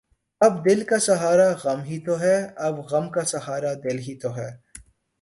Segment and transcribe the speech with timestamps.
[0.41, 2.35] اب دل کا سہارا غم ہی تو ہے
[2.65, 4.49] اب غم کا سہارا دل ہی تو ہے